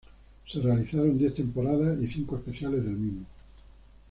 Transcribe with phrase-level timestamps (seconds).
[0.49, 3.27] Se realizaron diez temporadas y cinco especiales del mismo.